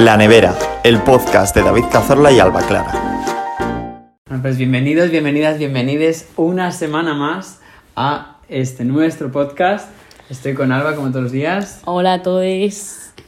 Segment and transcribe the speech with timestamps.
[0.00, 2.92] La Nevera, el podcast de David Cazorla y Alba Clara.
[4.26, 7.60] Bueno, pues bienvenidos, bienvenidas, bienvenides una semana más
[7.96, 9.90] a este nuestro podcast.
[10.30, 11.82] Estoy con Alba como todos los días.
[11.84, 12.42] Hola a todos.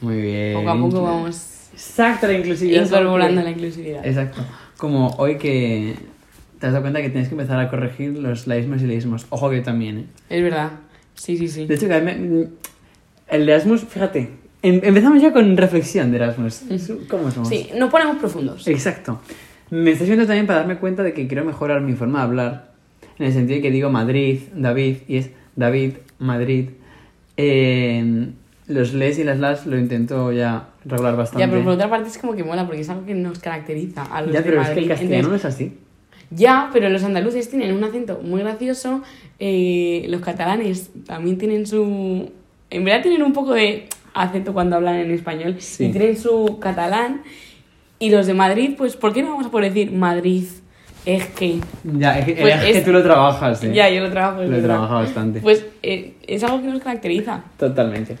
[0.01, 0.53] Muy bien.
[0.55, 2.85] Poco a poco vamos Exacto, la inclusividad.
[2.85, 4.05] incorporando la inclusividad.
[4.05, 4.41] Exacto.
[4.77, 5.95] Como hoy que
[6.59, 9.25] te has dado cuenta que tienes que empezar a corregir los laísmos y leísmos.
[9.29, 10.05] Ojo que yo también, ¿eh?
[10.29, 10.71] Es verdad.
[11.13, 11.65] Sí, sí, sí.
[11.67, 12.47] De hecho, que a mí me-
[13.27, 16.61] el de Erasmus, fíjate, empezamos ya con reflexión de Erasmus.
[17.09, 17.49] ¿Cómo somos?
[17.49, 18.67] Sí, nos ponemos profundos.
[18.67, 19.19] Exacto.
[19.69, 22.71] Me estoy viendo también para darme cuenta de que quiero mejorar mi forma de hablar.
[23.19, 26.69] En el sentido de que digo Madrid, David, y es David, Madrid.
[27.37, 28.27] Eh,
[28.67, 31.45] los les y las las lo intento ya regular bastante.
[31.45, 34.03] Ya, pero por otra parte es como que mola porque es algo que nos caracteriza
[34.03, 34.89] a los Ya, de pero es que el Madrid.
[34.89, 35.77] castellano no Entonces, es así.
[36.31, 39.01] Ya, pero los andaluces tienen un acento muy gracioso.
[39.39, 42.31] eh, los catalanes también tienen su.
[42.69, 45.55] En verdad tienen un poco de acento cuando hablan en español.
[45.59, 45.85] Sí.
[45.85, 47.21] Y tienen su catalán.
[47.99, 50.45] Y los de Madrid, pues, ¿por qué no vamos a poder decir Madrid?
[51.05, 51.59] Es que.
[51.83, 53.71] Ya, es que, Pues es que es- tú lo trabajas, ¿eh?
[53.73, 54.43] Ya, yo lo trabajo.
[54.43, 55.39] Lo he trabajado bastante.
[55.41, 57.43] Pues eh, es algo que nos caracteriza.
[57.57, 58.17] Totalmente.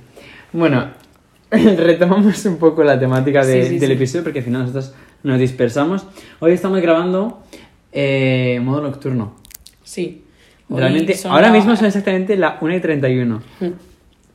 [0.51, 0.89] Bueno,
[1.51, 3.95] retomamos un poco la temática de- Sí, sí, del sí.
[3.95, 6.05] episodio porque al final nosotros nos dispersamos.
[6.39, 7.43] Hoy estamos grabando
[7.91, 9.35] eh, modo nocturno.
[9.83, 10.23] Sí.
[10.69, 13.41] Realmente, ahora la- mismo son exactamente la 1 y 31.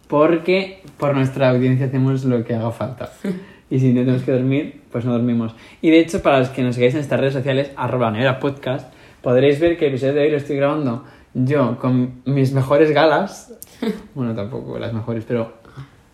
[0.09, 3.13] Porque por nuestra audiencia hacemos lo que haga falta.
[3.71, 5.55] Y si no tenemos que dormir, pues no dormimos.
[5.83, 8.91] Y de hecho, para los que nos sigáis en estas redes sociales, arroba nevera podcast,
[9.21, 13.55] podréis ver que el episodio de hoy lo estoy grabando yo con mis mejores galas.
[14.15, 15.53] Bueno, tampoco las mejores, pero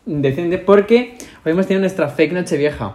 [0.05, 2.95] decente, porque hoy hemos tenido nuestra fake noche vieja.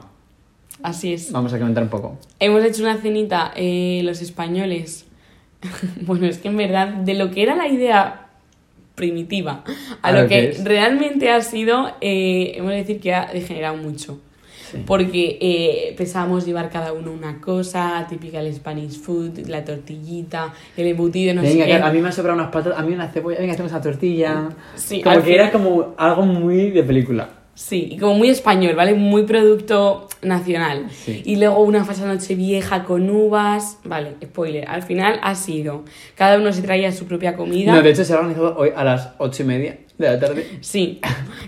[0.83, 1.31] Así es.
[1.31, 2.20] Vamos a comentar un poco.
[2.39, 5.08] Hemos hecho una cenita, eh, los españoles.
[6.02, 8.28] bueno, es que en verdad, de lo que era la idea
[9.00, 9.64] primitiva
[10.02, 14.19] a, lo, que, realmente ha sido, eh, hemos de decir que ha degenerado mucho.
[14.69, 14.83] Sí.
[14.86, 20.88] Porque eh, pensábamos llevar cada uno una cosa, típica el Spanish food, la tortillita, el
[20.88, 21.75] embutido, no Venga, sé qué.
[21.75, 24.49] a mí me han sobrado unas patas, a mí una cebolla, venga, hacemos una tortilla.
[24.76, 27.39] Sí, como que era como algo muy de película.
[27.59, 28.93] Sí, y como muy español, ¿vale?
[28.93, 30.86] Muy producto nacional.
[30.92, 31.21] Sí.
[31.25, 33.80] Y luego una falsa noche vieja con uvas.
[33.83, 34.65] Vale, spoiler.
[34.65, 35.83] Al final ha sido.
[36.15, 37.73] Cada uno se traía su propia comida.
[37.75, 40.47] No, de hecho se ha organizado hoy a las ocho y media de la tarde.
[40.61, 41.02] Sí,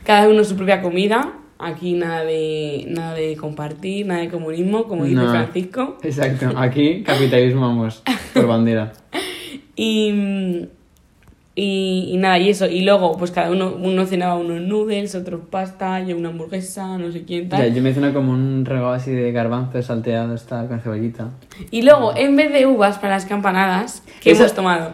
[0.04, 1.38] cada uno su propia comida.
[1.58, 5.30] Aquí nada de, nada de compartir, nada de comunismo, como dice No.
[5.30, 5.98] Francisco.
[6.04, 8.92] Exacto, aquí capitalismo vamos, por bandera.
[9.78, 10.68] Y,
[11.56, 12.66] y, y nada, y eso.
[12.68, 17.12] Y luego, pues cada uno, uno cenaba unos noodles, otros pasta, yo una hamburguesa, no
[17.12, 17.74] sé quién Ya, tal.
[17.74, 21.30] yo me hice una como un regalo así de garbanzos salteados tal, con cebollita.
[21.70, 24.94] Y luego, en vez de uvas para las campanadas, ¿qué Esa- hemos tomado?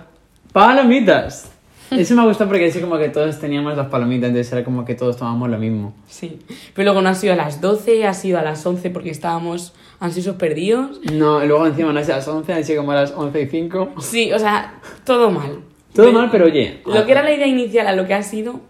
[0.53, 1.51] ¡Palomitas!
[1.91, 4.94] Eso me gusta porque así como que todos teníamos las palomitas, entonces era como que
[4.96, 5.94] todos tomábamos lo mismo.
[6.07, 6.40] Sí.
[6.73, 9.73] Pero luego no ha sido a las 12, ha sido a las 11 porque estábamos
[10.01, 11.00] ansiosos perdidos.
[11.13, 13.46] No, luego encima no es a las 11, han sido como a las 11 y
[13.47, 13.94] 5.
[14.01, 15.59] Sí, o sea, todo mal.
[15.93, 16.81] Todo Pero- mal, pero oye.
[16.85, 18.61] Lo que era la idea inicial a lo que ha sido.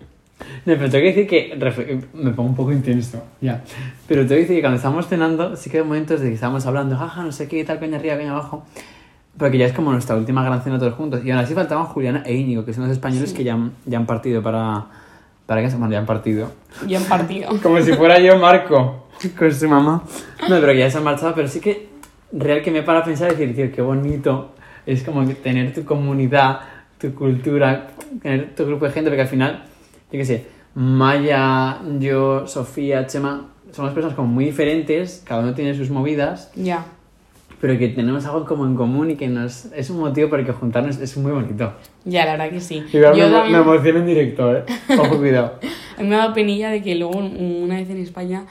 [0.65, 3.63] No, pero tengo que decir que me pongo un poco intenso, ya.
[4.07, 6.65] Pero tengo que decir que cuando estábamos cenando, sí que hay momentos de que estábamos
[6.65, 8.65] hablando, jaja, no sé qué, tal, coña arriba, coña abajo.
[9.37, 11.21] Porque ya es como nuestra última gran cena todos juntos.
[11.23, 13.97] Y aún así faltaban Juliana e Íñigo, que son los españoles que ya han, ya
[13.97, 14.85] han partido para.
[15.45, 15.69] ¿Para qué?
[15.75, 16.51] Bueno, ya han partido.
[16.87, 17.49] Y han partido.
[17.63, 19.07] Como si fuera yo Marco,
[19.37, 20.03] con su mamá.
[20.49, 21.87] No, pero que ya se han marchado, pero sí que
[22.31, 24.51] real que me para pensar y decir, tío, qué bonito
[24.85, 26.59] es como que tener tu comunidad,
[26.99, 27.87] tu cultura,
[28.21, 29.63] tener tu grupo de gente, porque al final,
[30.11, 35.73] yo qué sé, Maya, yo, Sofía, Chema, somos personas como muy diferentes, cada uno tiene
[35.75, 36.85] sus movidas, Ya.
[37.59, 40.51] pero que tenemos algo como en común y que nos es un motivo el que
[40.53, 41.73] juntarnos es muy bonito.
[42.05, 42.81] Ya, la verdad que sí.
[42.93, 44.63] Me, Yo me también- emociono en directo, ¿eh?
[44.99, 45.59] Ojo, cuidado.
[45.97, 48.45] A mí me ha dado penilla de que luego una vez en España,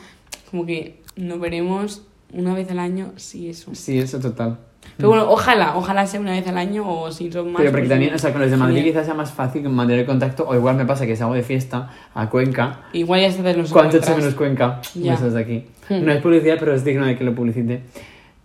[0.51, 2.03] como que nos veremos
[2.33, 3.75] una vez al año, sí, eso.
[3.75, 4.59] Sí, eso total.
[4.97, 7.61] Pero bueno, ojalá, ojalá sea una vez al año o si son más.
[7.61, 10.01] Pero porque pues, también, o sea, con los de Madrid quizás sea más fácil mantener
[10.01, 12.81] el contacto, o igual me pasa que salgo de fiesta a Cuenca.
[12.93, 14.81] Igual ya se los ¿Cuánto echo menos Cuenca?
[14.95, 15.13] Ya.
[15.13, 15.67] Besos de aquí.
[15.89, 16.05] Hmm.
[16.05, 17.83] No es publicidad, pero es digno de que lo publicite.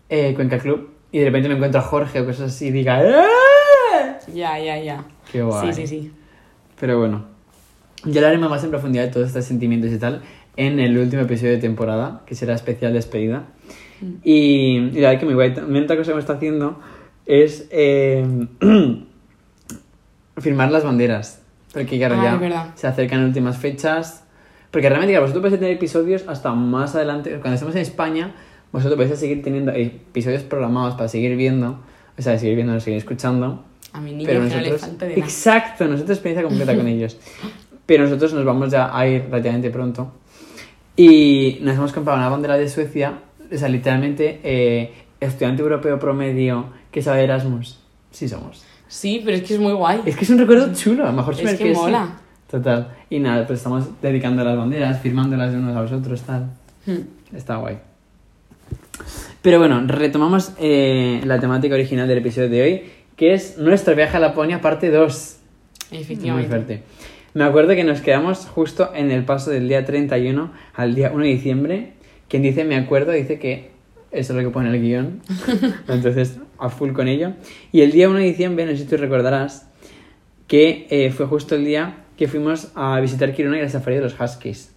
[0.09, 0.89] Eh, Cuenca Club.
[1.11, 3.11] Y de repente me encuentro a Jorge o cosas así y diga ¡Eh!
[4.33, 5.03] Ya, ya, ya.
[5.31, 5.73] Qué guay.
[5.73, 6.11] Sí, sí, sí.
[6.79, 7.25] Pero bueno,
[8.05, 10.21] ya hablaremos más en profundidad de todos estos sentimientos y tal
[10.57, 13.45] en el último episodio de temporada, que será especial despedida.
[14.23, 16.79] Y, y la verdad que mi otra cosa que me está haciendo
[17.25, 18.25] es eh,
[20.37, 21.41] firmar las banderas.
[21.73, 24.23] Porque claro, Ah, ya se acercan últimas fechas.
[24.71, 27.31] Porque realmente, claro, vosotros podéis tener episodios hasta más adelante.
[27.39, 28.33] Cuando estemos en España,
[28.71, 31.79] vosotros a seguir teniendo episodios programados para seguir viendo.
[32.17, 33.63] O sea, seguir viendo, seguir escuchando.
[33.93, 35.25] A mi niño Pero que no le nosotros, falte de nada.
[35.25, 37.17] exacto, nosotros experiencia completa con ellos.
[37.85, 40.13] Pero nosotros nos vamos ya a ir relativamente pronto.
[40.95, 43.19] Y nos hemos comprado una bandera de Suecia,
[43.51, 47.79] o sea, literalmente, eh, estudiante europeo promedio que sabe Erasmus.
[48.11, 48.63] Sí somos.
[48.87, 50.01] Sí, pero es que es muy guay.
[50.05, 51.79] Es que es un recuerdo chulo, a lo mejor Es que sí.
[51.79, 52.17] mola.
[52.49, 52.89] Total.
[53.09, 56.49] Y nada, pues estamos dedicando las banderas, firmándolas de unos a los otros, tal.
[56.85, 57.35] Hmm.
[57.35, 57.77] Está guay.
[59.41, 62.83] Pero bueno, retomamos eh, la temática original del episodio de hoy,
[63.15, 65.37] que es nuestro viaje a Laponia, parte 2.
[65.91, 66.49] Muy Efectivamente.
[66.49, 66.83] fuerte.
[67.33, 71.23] Me acuerdo que nos quedamos justo en el paso del día 31 al día 1
[71.23, 71.93] de diciembre.
[72.31, 73.71] Quien dice me acuerdo dice que
[74.09, 75.19] eso es lo que pone el guion.
[75.89, 77.33] Entonces, a full con ello.
[77.73, 79.67] Y el día 1 de diciembre, no sé si tú recordarás,
[80.47, 84.03] que eh, fue justo el día que fuimos a visitar Kiruna y la safari de
[84.03, 84.71] los Huskies.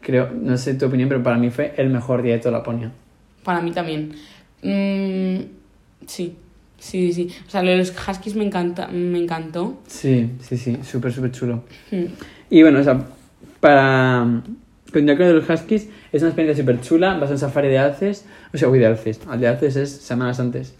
[0.00, 2.92] Creo, no sé tu opinión, pero para mí fue el mejor día de toda Laponia.
[3.42, 4.12] Para mí también.
[4.62, 5.46] Mm,
[6.06, 6.36] sí,
[6.78, 7.28] sí, sí.
[7.44, 9.80] O sea, lo de los huskies me, encanta, me encantó.
[9.88, 11.64] Sí, sí, sí, súper, súper chulo.
[11.90, 12.04] Mm.
[12.50, 13.04] Y bueno, o sea,
[13.58, 14.42] para
[14.92, 17.18] continuar con los Huskies, es una experiencia súper chula.
[17.18, 19.20] Vas al safari de Alces, o sea, uy, de Alces.
[19.28, 20.74] Al de Alces es semanas antes.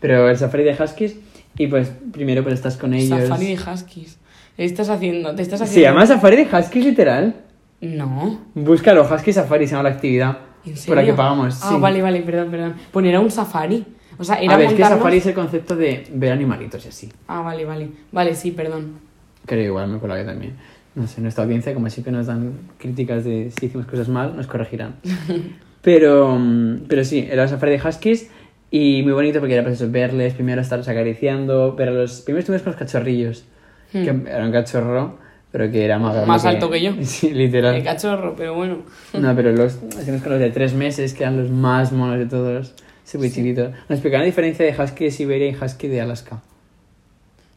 [0.00, 1.16] Pero el safari de Huskies,
[1.56, 3.20] y pues primero pues estás con ellos.
[3.20, 4.18] Safari de huskies.
[4.56, 5.34] ¿Qué estás haciendo?
[5.34, 5.88] ¿Te estás ¿Se haciendo?
[5.90, 7.34] llama safari de Huskies literal?
[7.80, 8.40] No.
[8.54, 10.38] Búscalo, Husky Safari se llama la actividad.
[10.64, 10.94] ¿En Por serio?
[10.96, 11.58] la que pagamos.
[11.62, 11.80] Ah, sí.
[11.80, 12.74] vale, vale, perdón, perdón.
[12.90, 13.86] Pues era un safari.
[14.18, 16.88] O sea, era A ver, es que safari es el concepto de ver animalitos y
[16.88, 17.12] así.
[17.26, 17.88] Ah, vale, vale.
[18.12, 18.98] Vale, sí, perdón.
[19.46, 20.56] Creo igual, me acuerdo que también.
[20.94, 24.46] No sé, nuestra audiencia, como siempre nos dan críticas de si hicimos cosas mal, nos
[24.46, 24.96] corregirán.
[25.82, 28.28] Pero, mm, pero sí, era safari de Huskies
[28.70, 32.20] y muy bonito porque era pues eso, verles, primero estarlos acariciando, ver a los...
[32.20, 33.44] Primero estuvimos con los cachorrillos,
[33.92, 34.04] Hmm.
[34.04, 35.18] que era un cachorro,
[35.50, 36.92] pero que era más Más alto que yo.
[37.02, 37.74] Sí, literal.
[37.74, 38.78] El cachorro, pero bueno.
[39.18, 42.26] No, pero los estuvimos con los de tres meses, que eran los más monos de
[42.26, 43.70] todos, súper chiquitos.
[43.70, 46.40] Nos explicaron la diferencia de Husky de Siberia y Husky de Alaska.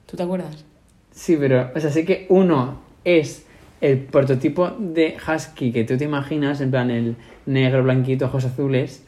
[0.08, 0.64] ¿Tú te acuerdas?
[1.12, 3.46] Sí, pero, o sea, sé que uno es
[3.82, 7.16] el prototipo de husky que tú te imaginas, en plan el
[7.46, 9.04] negro, blanquito, ojos azules.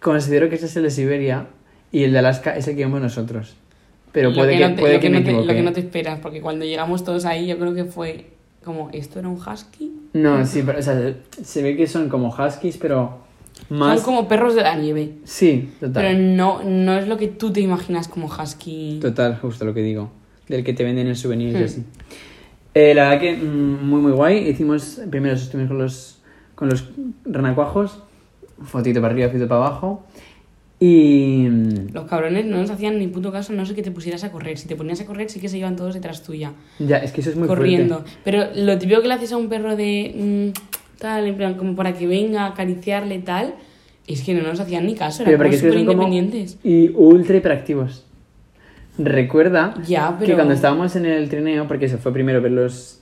[0.00, 1.46] Considero que ese es el de Siberia
[1.92, 3.56] y el de Alaska es el que vemos nosotros.
[4.12, 5.46] Pero Lo puede que, no te- puede lo que me no te- equivoque.
[5.52, 8.26] Lo que no te esperas, porque cuando llegamos todos ahí, yo creo que fue
[8.64, 9.92] como, ¿esto era un husky?
[10.14, 13.18] No, sí, pero, o sea, se ve que son como huskies, pero
[13.68, 13.96] más...
[14.00, 15.12] Son como perros de la nieve.
[15.24, 16.02] Sí, total.
[16.02, 18.98] Pero no, no es lo que tú te imaginas como husky.
[19.00, 20.10] Total, justo lo que digo.
[20.48, 21.64] Del que te venden en souvenirs y Hmm.
[21.64, 21.84] así.
[22.78, 24.48] Eh, la verdad que mm, muy muy guay.
[24.50, 26.18] Hicimos, primero estuvimos con los,
[26.54, 26.84] con los
[27.24, 28.02] renacuajos.
[28.64, 30.04] Fotito para arriba, fotito para abajo.
[30.78, 31.46] Y...
[31.48, 34.30] mm, Los cabrones no nos hacían ni puto caso, no sé que te pusieras a
[34.30, 34.58] correr.
[34.58, 37.22] Si te ponías a correr, sí que se iban todos detrás tuya, Ya, es que
[37.22, 38.00] eso es muy corriendo.
[38.00, 38.10] fuerte.
[38.24, 41.74] Pero lo típico que le haces a un perro de mm, tal, en plan, como
[41.76, 43.54] para que venga a acariciarle tal,
[44.06, 46.58] es que no nos hacían ni caso, Pero eran súper independientes.
[46.62, 48.04] Y ultra hiperactivos.
[48.98, 53.00] Recuerda Ya, que cuando estábamos en el trineo, porque se fue primero ver los...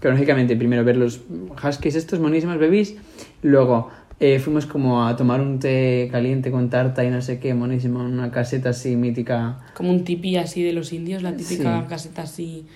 [0.00, 1.20] Cronológicamente, primero ver los
[1.64, 2.96] huskies estos monísimos bebés,
[3.42, 3.88] luego
[4.20, 8.00] eh, fuimos como a tomar un té caliente con tarta y no sé qué, monísimo,
[8.00, 9.58] una caseta así mítica.
[9.74, 11.86] Como un tipi así de los indios, la típica Sí.
[11.88, 12.66] caseta así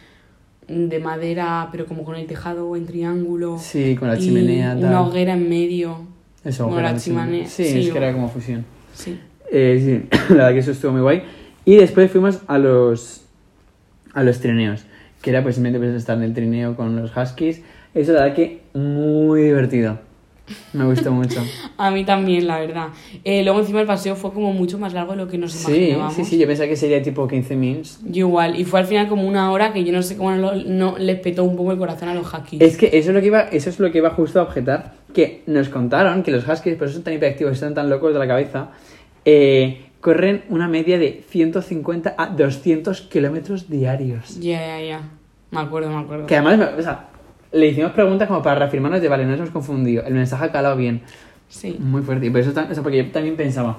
[0.66, 3.58] de madera, pero como con el tejado en triángulo.
[3.58, 4.84] Sí, con la y chimenea, tal.
[4.90, 5.98] Una hoguera en medio.
[6.42, 7.46] Eso, ojalá la chimenea.
[7.46, 8.64] Sí, Sí, es que era como fusión.
[8.94, 9.18] Sí.
[9.52, 11.22] Eh, sí, la verdad que eso estuvo muy guay.
[11.64, 13.22] Y después fuimos a los
[14.12, 14.84] a los trineos,
[15.22, 17.62] que era pues simplemente pues, estar en el trineo con los huskies.
[17.94, 19.98] Eso la verdad que muy divertido.
[20.72, 21.40] Me gustó mucho.
[21.76, 22.88] A mí también, la verdad.
[23.22, 25.70] Eh, luego encima el paseo fue como mucho más largo de lo que nos Sí,
[25.72, 26.14] imaginábamos.
[26.14, 28.00] sí, sí, yo pensaba que sería tipo 15 mins.
[28.04, 28.58] Yo igual.
[28.58, 31.20] Y fue al final como una hora que yo no sé cómo no, no les
[31.20, 32.60] petó un poco el corazón a los hackies.
[32.62, 34.94] Es que eso es lo que iba, eso es lo que iba justo a objetar,
[35.14, 38.18] que nos contaron que los huskies, por eso son tan hiperactivos, están tan locos de
[38.18, 38.70] la cabeza,
[39.24, 44.38] eh, corren una media de 150 a 200 kilómetros diarios.
[44.40, 45.00] Ya, ya, ya.
[45.50, 46.26] Me acuerdo, me acuerdo.
[46.26, 47.08] Que además, o sea,
[47.52, 50.52] le hicimos preguntas como para reafirmarnos de, vale, no nos hemos confundido, el mensaje ha
[50.52, 51.02] calado bien.
[51.48, 51.76] Sí.
[51.78, 52.26] Muy fuerte.
[52.26, 53.76] Y por eso, o sea, porque yo también pensaba,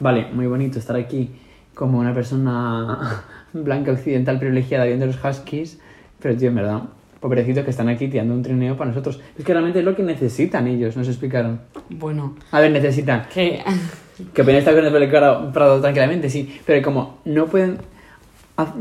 [0.00, 1.30] vale, muy bonito estar aquí
[1.74, 5.78] como una persona blanca occidental privilegiada viendo los huskies,
[6.20, 6.82] pero tío, en verdad,
[7.20, 9.20] pobrecitos que están aquí tirando un trineo para nosotros.
[9.38, 11.60] Es que realmente es lo que necesitan ellos, nos explicaron.
[11.88, 13.26] Bueno, A ver, necesitan.
[13.32, 13.62] que...
[14.32, 17.78] Que pueden estar con el Prado, Prado tranquilamente, sí, pero como no pueden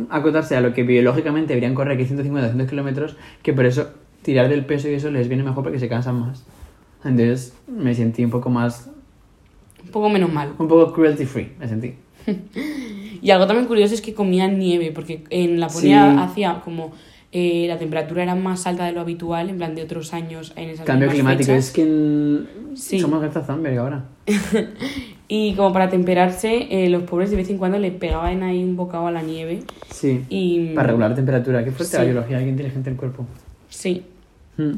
[0.10, 3.90] acotarse a lo que biológicamente deberían correr, que es 150 200 kilómetros, que por eso
[4.22, 6.44] tirar del peso y eso les viene mejor porque se cansan más.
[7.04, 8.90] Entonces me sentí un poco más,
[9.84, 10.52] un poco menos mal.
[10.60, 11.96] un poco cruelty free, me sentí.
[13.22, 16.18] Y algo también curioso es que comían nieve, porque en Laponia Sí.
[16.20, 16.92] hacía como...
[17.32, 20.70] eh, la temperatura era más alta de lo habitual, en plan de otros años en
[20.70, 21.68] esas Cambio climático, fechas.
[21.68, 23.00] es que en- Sí.
[23.00, 24.04] somos Greta Thunberg ahora.
[25.36, 28.76] Y como para temperarse, eh, los pobres de vez en cuando le pegaban ahí un
[28.76, 29.64] bocado a la nieve.
[29.90, 30.76] Sí, Y...
[30.76, 31.64] para regular la temperatura.
[31.64, 33.26] Qué fuerte la biología, qué inteligente el cuerpo.
[33.68, 34.04] Sí.
[34.58, 34.74] Mm.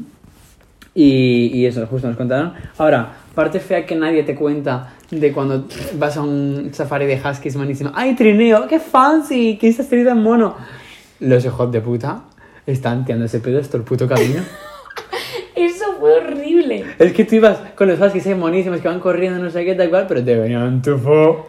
[0.94, 2.54] Y, y eso, justo nos contaron.
[2.78, 5.66] Ahora, parte fea que nadie te cuenta de cuando
[5.98, 7.92] vas a un safari de huskies manísimo.
[7.94, 8.66] ¡Ay, trineo!
[8.66, 9.58] ¡Qué fancy!
[9.60, 10.56] ¡Qué tenido en mono!
[11.20, 12.22] Los hijos de puta
[12.66, 14.40] están tirándose pedos todo el puto camino.
[15.56, 16.84] Eso fue horrible.
[16.98, 19.74] es que tú ibas con los huskies ahí monísimos que van corriendo, no sé qué,
[19.74, 21.48] tal cual, pero te venían tufo.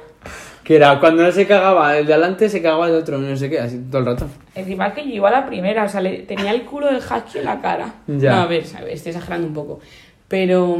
[0.63, 3.49] Que era cuando no se cagaba el de adelante, se cagaba el otro, no sé
[3.49, 4.27] qué, así todo el rato.
[4.53, 7.37] Encima que yo iba a la primera, o sea, le- tenía el culo del husky
[7.39, 7.95] en la cara.
[8.07, 8.31] Ya.
[8.35, 8.95] No, a ver, ¿sabes?
[8.95, 9.79] estoy exagerando un poco.
[10.27, 10.77] Pero,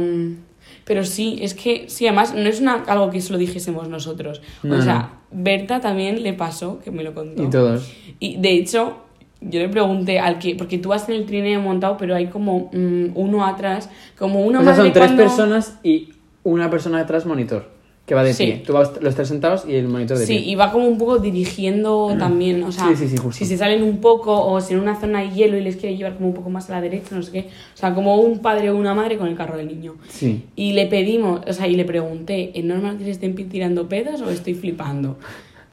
[0.84, 4.42] pero sí, es que, sí, además, no es una, algo que solo dijésemos nosotros.
[4.62, 5.10] No, o sea, no.
[5.30, 7.42] Berta también le pasó, que me lo contó.
[7.42, 7.90] Y todos.
[8.18, 8.98] Y de hecho,
[9.40, 12.70] yo le pregunté al que, porque tú vas en el trineo montado, pero hay como
[12.72, 16.10] mm, uno atrás, como una O sea, son tres cuando- personas y
[16.42, 17.68] una persona detrás monitor,
[18.06, 18.44] que va de Sí.
[18.46, 18.62] pie.
[18.66, 20.44] Tú vas los tres sentados y el monitor de Sí, pie.
[20.50, 23.32] y va como un poco dirigiendo también, o sea, Sí, sí, sí, justo.
[23.38, 25.96] si se salen un poco o si en una zona hay hielo y les quiere
[25.96, 27.40] llevar como un poco más a la derecha, no sé qué,
[27.74, 29.94] o sea, como un padre o una madre con el carro del niño.
[30.08, 30.44] Sí.
[30.56, 34.20] Y le pedimos, o sea, y le pregunté, ¿es normal que se estén tirando pedos
[34.22, 35.18] o estoy flipando?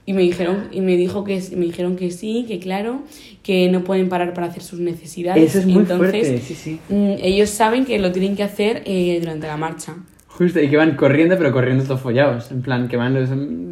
[0.08, 3.02] Y me dijeron, y me dijo que me dijeron que sí, que claro,
[3.42, 5.44] que no pueden parar para hacer sus necesidades.
[5.50, 6.80] Eso es muy Entonces, fuerte, sí, sí.
[6.90, 9.96] mm, ellos saben que lo tienen que hacer eh, durante la marcha.
[10.28, 12.52] Justo, y que van corriendo, pero corriendo todos follados.
[12.52, 13.30] En plan, que van los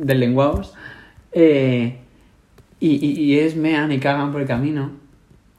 [0.07, 0.73] deslenguados.
[1.33, 1.97] Eh,
[2.79, 4.91] y, y, y es mean y cagan por el camino.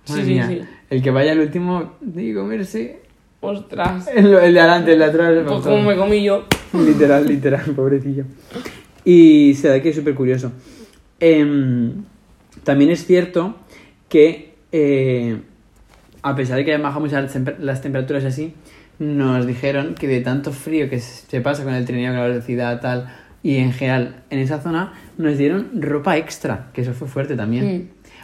[0.05, 0.47] Sí, Madre sí, mía.
[0.49, 0.61] sí.
[0.91, 3.01] El que vaya al último, digo, comerse.
[3.41, 5.33] Ostras, El, el de adelante, el de atrás.
[5.47, 6.45] pues como me comí yo.
[6.73, 8.25] Literal, literal, pobrecillo.
[9.05, 10.53] Y se da que es súper curioso.
[11.21, 12.05] Em,
[12.65, 13.57] también es cierto
[14.09, 15.39] que, eh,
[16.23, 18.55] a pesar de que hayan bajado mucho las, temper- las temperaturas y así,
[18.99, 22.81] nos dijeron que de tanto frío que se pasa con el trineo, con la velocidad
[22.81, 27.37] tal, y en general en esa zona, nos dieron ropa extra, que eso fue fuerte
[27.37, 27.65] también.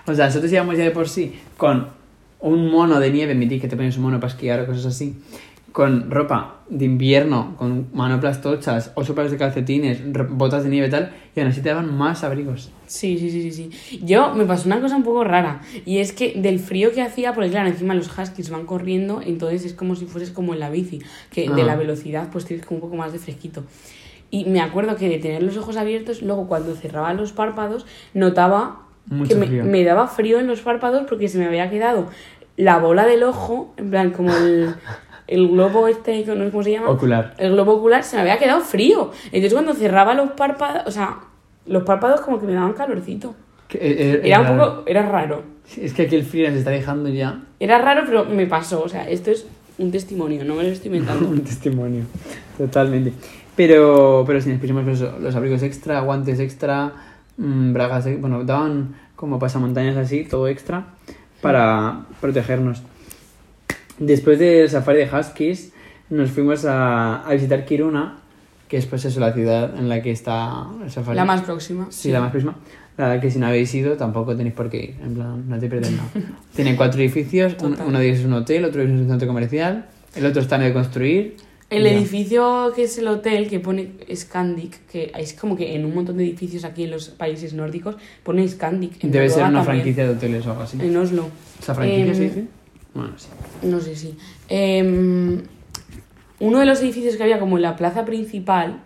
[0.06, 1.88] O sea, nosotros íbamos ya de por sí con
[2.40, 5.14] un mono de nieve, mi que te pones un mono para esquiar o cosas así,
[5.72, 10.00] con ropa de invierno, con manoplas tochas, ocho pares de calcetines,
[10.30, 12.70] botas de nieve y tal, y aún así te daban más abrigos.
[12.86, 14.00] Sí, sí, sí, sí, sí.
[14.04, 15.60] Yo me pasó una cosa un poco rara.
[15.84, 19.64] Y es que del frío que hacía, porque claro, encima los huskies van corriendo, entonces
[19.64, 21.00] es como si fueses como en la bici,
[21.30, 21.66] que de Ah.
[21.66, 23.64] la velocidad pues tienes como un poco más de fresquito.
[24.30, 27.84] Y me acuerdo que de tener los ojos abiertos, luego cuando cerraba los párpados,
[28.14, 32.08] notaba Mucho que me, me daba frío en los párpados porque se me había quedado
[32.56, 34.74] la bola del ojo, en plan como el,
[35.30, 36.90] el globo este, no cómo se llama.
[36.90, 37.34] Ocular.
[37.38, 39.12] El globo ocular se me había quedado frío.
[39.26, 41.20] Entonces cuando cerraba los párpados, o sea,
[41.66, 43.34] los párpados como que me daban calorcito.
[43.72, 44.76] Eh, eh, Era un raro.
[44.76, 45.42] poco, era raro.
[45.64, 48.82] Sí, Es que aquí el frío nos está dejando ya Era raro, pero me pasó.
[48.82, 49.46] O sea, esto es
[49.78, 51.28] un testimonio, no me lo estoy inventando.
[51.30, 52.04] un testimonio.
[52.58, 53.12] Totalmente.
[53.54, 56.92] Pero, pero si nos pusimos eso, los abrigos extra, guantes extra,
[57.36, 60.86] mm, bragas, bueno, daban como pasamontañas así, todo extra,
[61.40, 62.82] para protegernos.
[64.00, 65.72] Después del safari de Huskies,
[66.10, 68.16] nos fuimos a, a visitar Kiruna,
[68.66, 71.14] que es pues eso, la ciudad en la que está el safari.
[71.16, 71.86] La más próxima.
[71.90, 72.56] Sí, la más próxima.
[72.96, 74.94] La que si no habéis ido tampoco tenéis por qué ir.
[75.02, 76.08] En plan, no te pierdes nada.
[76.54, 77.54] Tiene cuatro edificios.
[77.62, 79.86] un- uno de ellos es un hotel, otro es un centro comercial.
[80.16, 81.36] El otro está en construir.
[81.70, 81.92] El Ya.
[81.92, 86.16] edificio que es el hotel que pone Scandic, que es como que en un montón
[86.16, 89.04] de edificios aquí en los países nórdicos pone Scandic.
[89.04, 89.82] En Debe ser Noruega una también.
[89.84, 90.78] franquicia de hoteles o algo así.
[90.80, 91.28] En Oslo.
[91.62, 92.44] ¿Esa franquicia Em, se dice?
[92.94, 93.28] Bueno, sí.
[93.62, 94.16] No sé si.
[94.48, 95.42] Em,
[96.40, 98.82] uno de los edificios que había como en la plaza principal,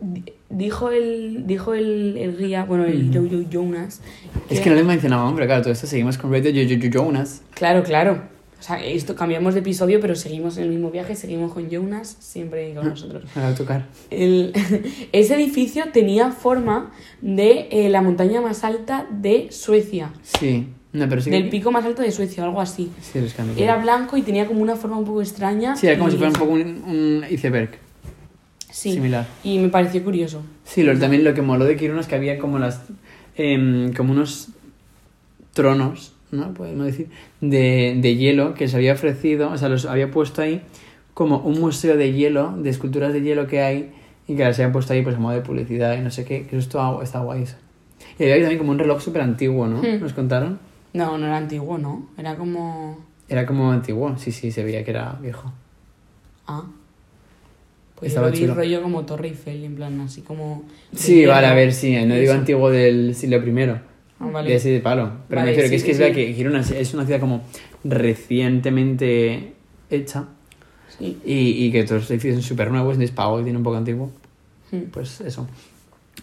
[0.00, 4.00] di- dijo el, dijo el, el guía, bueno, el Jojo Jonas.
[4.50, 7.42] Es que no les mencionaba, hombre, claro, todo esto seguimos con Radio Jojo Jonas.
[7.54, 8.22] Claro, claro.
[8.58, 12.16] O sea, esto cambiamos de episodio, pero seguimos en el mismo viaje, seguimos con Jonas,
[12.18, 13.22] siempre con nosotros.
[13.36, 13.86] Me va a tocar.
[14.10, 14.52] El-
[15.12, 16.90] ese edificio tenía forma
[17.22, 20.10] de eh, la montaña más alta de Suecia.
[20.22, 20.66] Sí.
[20.92, 21.30] No, pero sí.
[21.30, 22.90] Del pico más alto de Suecia, algo así.
[23.02, 23.20] Sí.
[23.58, 25.76] Era blanco y tenía como una forma un poco extraña.
[25.76, 27.70] Sí, era como y- si fuera un poco un, un iceberg.
[28.70, 29.26] Sí, similar.
[29.44, 30.42] Y me pareció curioso.
[30.64, 32.82] Sí, lo, también lo que moló de Kiruna es que había como las.
[33.36, 34.48] em, como unos
[35.52, 36.54] tronos, ¿no?
[36.54, 37.08] Podemos decir,
[37.40, 40.62] de, de hielo que se había ofrecido, o sea, los había puesto ahí
[41.14, 43.90] como un museo de hielo, de esculturas de hielo que hay
[44.28, 46.46] y que las habían puesto ahí pues a modo de publicidad y no sé qué,
[46.46, 47.42] que eso está, está guay.
[47.42, 47.56] eso.
[48.18, 49.78] Y había también como un reloj súper antiguo, ¿no?
[49.82, 50.00] Hmm.
[50.00, 50.58] Nos contaron.
[50.98, 52.08] No, no era antiguo, ¿no?
[52.18, 52.98] Era como...
[53.28, 55.52] Era como antiguo, sí, sí, se veía que era viejo.
[56.46, 56.64] Ah.
[57.94, 58.54] Pues Estaba yo lo vi chulo.
[58.54, 60.64] rollo como Torre Eiffel, en plan así como...
[60.94, 62.40] Sí, vale, a ver, sí, no digo Eso.
[62.40, 63.80] antiguo del siglo primero.
[64.20, 64.50] Ah, vale.
[64.50, 65.10] De ese de palo.
[65.28, 66.26] Pero Vale, me refiero que es que sí, es verdad sí.
[66.26, 67.42] que Girona es- es una ciudad como
[67.84, 69.52] recientemente
[69.90, 70.24] hecha
[70.98, 71.18] Sí.
[71.24, 73.76] y, y que todos los edificios son súper nuevos, entonces pago y tiene un poco
[73.76, 74.10] antiguo.
[74.72, 74.90] Hmm.
[74.92, 75.46] Pues eso.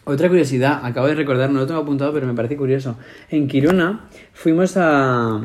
[0.05, 2.95] Otra curiosidad, acabo de recordar, no lo tengo apuntado, pero me parece curioso.
[3.29, 5.41] En Kiruna fuimos a,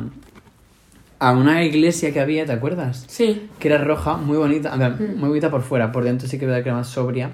[1.17, 3.05] a una iglesia que había, ¿te acuerdas?
[3.07, 3.49] Sí.
[3.57, 6.45] Que era roja, muy bonita, a ver, muy bonita por fuera, por dentro sí que
[6.45, 7.31] era más sobria.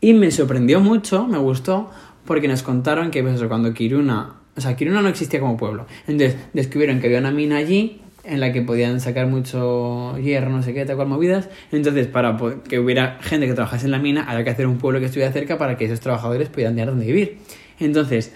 [0.00, 1.90] Y me sorprendió mucho, me gustó,
[2.24, 5.86] porque nos contaron que pues, eso, cuando Kiruna, o sea, Kiruna no existía como pueblo.
[6.06, 10.62] Entonces descubrieron que había una mina allí en la que podían sacar mucho hierro, no
[10.62, 11.48] sé qué, tal cual movidas.
[11.72, 12.36] Entonces, para
[12.68, 15.32] que hubiera gente que trabajase en la mina, había que hacer un pueblo que estuviera
[15.32, 17.38] cerca para que esos trabajadores pudieran tener donde vivir.
[17.78, 18.32] Entonces,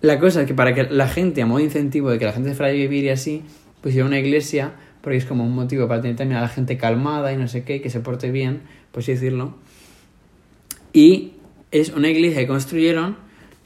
[0.00, 2.32] la cosa es que para que la gente, a modo de incentivo de que la
[2.32, 3.42] gente fuera a vivir y así,
[3.80, 7.32] pusieron una iglesia, porque es como un motivo para tener también a la gente calmada
[7.32, 8.62] y no sé qué, que se porte bien,
[8.92, 9.54] por así decirlo.
[10.92, 11.32] Y
[11.70, 13.16] es una iglesia que construyeron,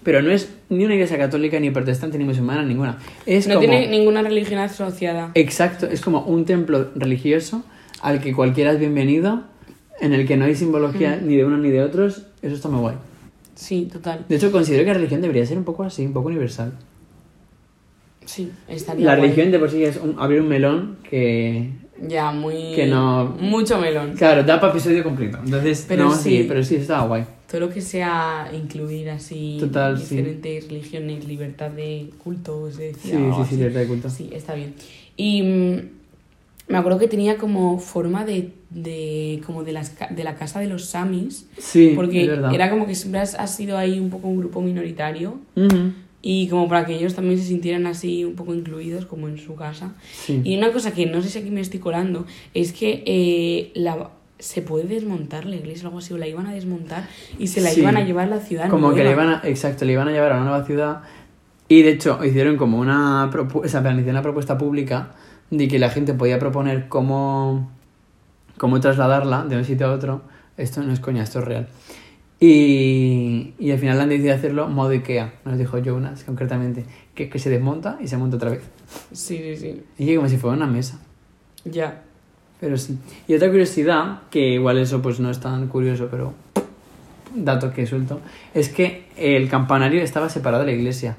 [0.02, 2.98] pero no es ni una iglesia católica, ni protestante, ni musulmana, ninguna.
[3.26, 3.68] Es No como...
[3.68, 5.32] tiene ninguna religión asociada.
[5.34, 7.64] Exacto, es como un templo religioso
[8.00, 9.42] al que cualquiera es bienvenido,
[10.00, 12.26] en el que no hay simbología ni de uno ni de otros.
[12.42, 12.96] Eso está muy guay.
[13.56, 14.24] Sí, total.
[14.28, 16.72] De hecho, considero que la religión debería ser un poco así, un poco universal.
[18.24, 19.22] Sí, estaría La guay.
[19.30, 21.70] religión de por sí es un- abrir un melón que,
[22.06, 22.72] Ya, muy...
[22.74, 24.14] que no- Mucho melón.
[24.16, 25.38] claro, da para episodio completo.
[25.44, 26.44] Entonces, Pero no, sí.
[26.46, 27.24] pero sí, estaba guay.
[27.50, 30.14] Todo lo que sea incluir así Total, sí.
[30.16, 33.16] diferentes religiones, libertad de culto, se decía.
[33.16, 33.50] Sí, o sí, así.
[33.50, 34.10] sí, libertad de culto.
[34.10, 34.74] Sí, está bien.
[35.16, 35.80] Y mm,
[36.68, 40.66] me acuerdo que tenía como forma de, de como de, las, de la casa de
[40.68, 42.54] los Samis, Sí, porque es verdad.
[42.54, 46.48] era como que siempre has, has sido ahí un poco un grupo minoritario Ujú, y
[46.48, 49.94] como para que ellos también se sintieran así un poco incluidos como en su casa.
[50.12, 50.40] Sí.
[50.44, 54.10] Y una cosa que no sé si aquí me estoy colando es que eh, la,
[54.38, 57.08] se puede desmontar la iglesia o algo así, o la iban a desmontar
[57.38, 57.80] y se la Sí.
[57.80, 58.68] iban a llevar a la ciudad.
[58.68, 59.22] Como que le nueva.
[59.24, 61.02] iban a, exacto, le iban a llevar a una nueva ciudad
[61.68, 65.12] y de hecho hicieron como una propuesta, o sea, hicieron una propuesta pública
[65.50, 67.70] de que la gente podía proponer cómo,
[68.56, 70.22] cómo trasladarla de un sitio a otro.
[70.56, 71.68] Esto no es coña, esto es real.
[72.40, 77.38] Y, y al final han decidido hacerlo modo Ikea, nos dijo Jonas concretamente, que, que
[77.38, 78.62] se desmonta y se monta otra vez.
[79.12, 79.82] Sí, sí, sí.
[79.98, 81.00] Y como si fuera una mesa.
[81.64, 82.02] Ya.
[82.60, 82.98] Pero sí.
[83.26, 86.34] Y otra curiosidad, que igual eso pues no es tan curioso, pero
[87.34, 88.20] dato que suelto,
[88.54, 91.16] es que el campanario estaba separado de la iglesia.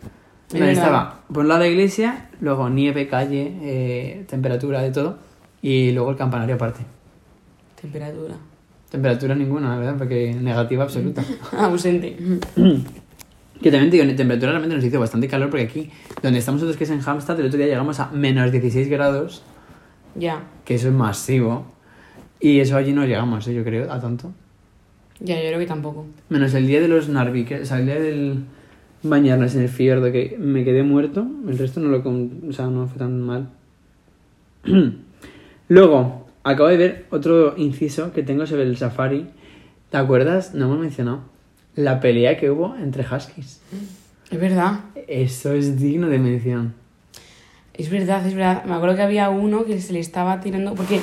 [0.51, 0.69] Verdad.
[0.69, 5.19] estaba por un lado la iglesia, luego nieve, calle, eh, temperatura, de todo,
[5.61, 6.79] y luego el campanario aparte.
[7.79, 8.35] Temperatura.
[8.91, 11.23] Temperatura ninguna, la verdad, porque negativa absoluta.
[11.57, 12.17] Ausente.
[13.61, 15.89] Que también te digo, en temperatura realmente nos hizo bastante calor, porque aquí,
[16.23, 19.43] donde estamos nosotros, que es en Hampstead, el otro día llegamos a menos 16 grados,
[20.15, 20.43] Ya.
[20.65, 21.65] que eso es masivo,
[22.39, 23.53] y eso allí no llegamos, ¿eh?
[23.53, 24.31] yo creo, a tanto.
[25.19, 26.05] Ya, yo creo que tampoco.
[26.29, 28.45] Menos el día de los Narvi, que, o sea, el día del
[29.03, 31.27] bañarnos en el fiordo, que me quedé muerto.
[31.47, 33.49] El resto no lo con- o sea, no fue tan mal.
[35.67, 39.27] Luego, acabo de ver otro inciso que tengo sobre el safari.
[39.89, 40.53] ¿Te acuerdas?
[40.53, 41.21] No hemos mencionado.
[41.75, 43.61] La pelea que hubo entre huskies.
[44.31, 44.81] Es verdad.
[45.07, 46.73] Eso es digno de mención.
[47.73, 48.65] Es verdad, es verdad.
[48.65, 50.75] Me acuerdo que había uno que se le estaba tirando.
[50.75, 50.99] Porque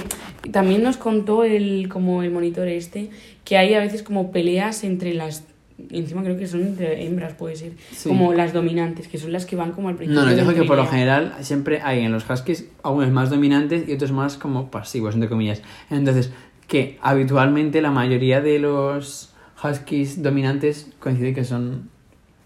[0.52, 3.10] también nos contó el, como el monitor este,
[3.44, 5.44] que hay a veces como peleas entre las.
[5.90, 7.72] Encima creo que son entre hembras, puede ser.
[7.92, 8.08] Sí.
[8.08, 10.20] Como las dominantes, que son las que van como al principio.
[10.20, 13.28] No, nos del dijo que por lo general siempre hay en los huskies algunos más
[13.28, 15.62] dominantes y otros más como pasivos, entre comillas.
[15.90, 16.32] Entonces,
[16.66, 21.90] que habitualmente la mayoría de los huskies dominantes coincide que son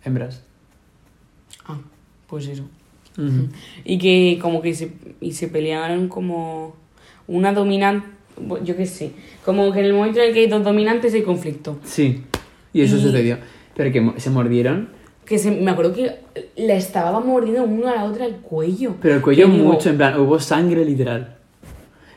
[0.05, 0.43] hembras.
[1.67, 1.79] Ah,
[2.27, 2.65] pues eso.
[3.85, 6.75] Y que como que se, y se pelearon como
[7.27, 8.07] una dominante,
[8.65, 9.13] yo qué sé,
[9.45, 11.79] como que en el momento en el que hay dos dominantes hay conflicto.
[11.85, 12.23] Sí,
[12.73, 13.39] y eso Y- sucedió.
[13.77, 14.89] Pero que se mordieron,
[15.25, 16.17] Que se, me acuerdo que
[16.57, 18.97] la estaba mordiendo una a la otra el cuello.
[19.01, 21.37] pero el cuello mucho, en plan, hubo sangre literal.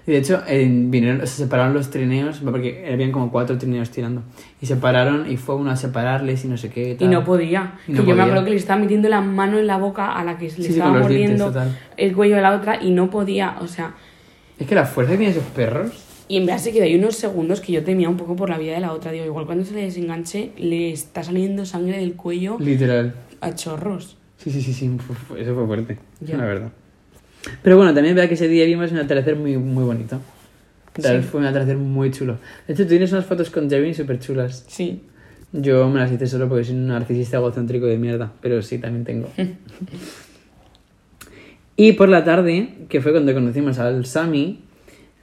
[0.06, 4.22] Y de hecho, en- vinieron, se separaron los trineos, porque habían como cuatro trineos tirando.
[4.62, 6.92] Y se pararon y fue uno a separarles y no sé qué.
[6.92, 7.12] Y tal.
[7.12, 7.76] no podía.
[7.88, 8.24] Y no que yo me podía.
[8.24, 10.64] acuerdo que le estaba metiendo la mano en la boca a la que le Sí,
[10.64, 11.78] sí, estaba dientes, mordiendo total.
[11.96, 13.94] el cuello de la otra y no podía, o sea,
[14.60, 15.92] Es que la fuerza que tienen esos perros.
[16.34, 18.58] Y en verdad se quedó ahí unos segundos que yo temía un poco por la
[18.58, 19.12] vida de la otra.
[19.12, 23.14] Digo, igual cuando se le desenganche le está saliendo sangre del cuello Literal.
[23.40, 24.18] a chorros.
[24.38, 24.90] Sí, sí, sí, sí,
[25.38, 26.38] eso fue fuerte, Ya.
[26.38, 26.72] la verdad.
[27.62, 30.20] Pero bueno, también vea que ese día vimos un atardecer muy, muy bonito.
[30.98, 31.22] Sí.
[31.22, 32.40] Fue un atardecer muy chulo.
[32.68, 34.66] De hecho, tú tienes unas fotos con Jeremy súper chulas.
[34.68, 35.04] Sí.
[35.52, 39.06] Yo me las hice solo porque soy un narcisista egocéntrico de mierda, pero sí, también
[39.06, 39.30] tengo.
[41.78, 44.62] y por la tarde, que fue cuando conocimos al Sami,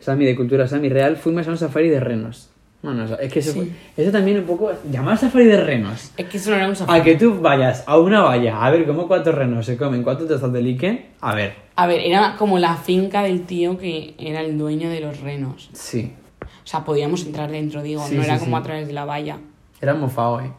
[0.00, 2.48] Sami de Cultura Sami Real, fuimos a un safari de renos.
[2.82, 3.58] Bueno, o sea, es que eso, Sí.
[3.94, 4.72] fue- eso también un poco...
[4.90, 6.12] Llamar safari de renos.
[6.16, 7.02] Es que eso no era un A safari.
[7.02, 10.50] que tú vayas a una valla a ver cómo cuatro renos se comen cuatro tazas
[10.52, 11.04] de líquen.
[11.20, 15.00] A ver, A ver, era como la finca del tío que era el dueño de
[15.00, 15.68] los renos.
[15.72, 16.14] sí.
[16.62, 19.04] O sea, podíamos entrar dentro, digo, Sí, no sí, era como a través de la
[19.04, 19.38] valla.
[19.80, 20.50] Era mofao, eh.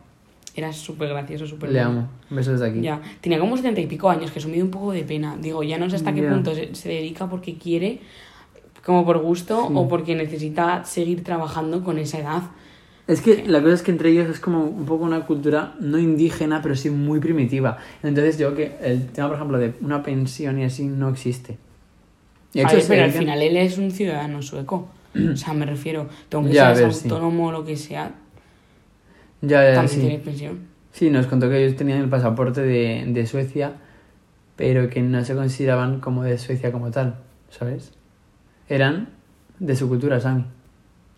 [0.56, 2.00] era súper gracioso, súper Le bueno.
[2.02, 2.10] amo.
[2.30, 2.82] Besos de aquí.
[2.82, 5.38] Ya, tenía como setenta y pico años, que eso me dio un poco de pena.
[5.40, 8.00] Digo, ya no sé hasta qué punto se, se dedica porque quiere,
[8.86, 9.74] como por gusto, Sí.
[9.76, 12.42] o porque necesita seguir trabajando con esa edad.
[13.08, 15.98] Es que la cosa es que entre ellos es como un poco una cultura no
[15.98, 17.78] indígena, pero sí muy primitiva.
[18.04, 21.58] Entonces yo creo que el tema, por ejemplo, de una pensión y así no existe.
[22.54, 24.88] Y hecho, ver, pero al final él es un ciudadano sueco.
[25.34, 27.10] O sea, me refiero, seas ver, sí.
[27.10, 28.14] autónomo o lo que sea,
[29.42, 30.00] Ya, ya, también sí.
[30.00, 30.60] tienes pensión.
[30.94, 33.74] Sí, nos contó que ellos tenían el pasaporte de, de Suecia,
[34.56, 37.16] pero que no se consideraban como de Suecia como tal,
[37.50, 37.92] ¿sabes?
[38.72, 39.10] Eran
[39.60, 40.46] de su cultura, Sami.